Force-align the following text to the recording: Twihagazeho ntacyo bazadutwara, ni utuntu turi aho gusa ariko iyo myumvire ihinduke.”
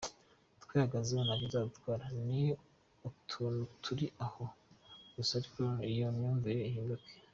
Twihagazeho 0.63 1.21
ntacyo 1.23 1.45
bazadutwara, 1.45 2.05
ni 2.27 2.41
utuntu 3.09 3.61
turi 3.83 4.05
aho 4.25 4.43
gusa 5.15 5.31
ariko 5.39 5.59
iyo 5.91 6.07
myumvire 6.17 6.61
ihinduke.” 6.69 7.11